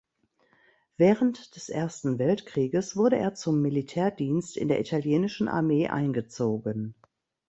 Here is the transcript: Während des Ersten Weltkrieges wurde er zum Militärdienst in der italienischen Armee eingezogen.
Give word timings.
Während 0.97 1.55
des 1.55 1.69
Ersten 1.69 2.17
Weltkrieges 2.17 2.97
wurde 2.97 3.17
er 3.19 3.35
zum 3.35 3.61
Militärdienst 3.61 4.57
in 4.57 4.67
der 4.67 4.79
italienischen 4.79 5.47
Armee 5.47 5.89
eingezogen. 5.89 6.95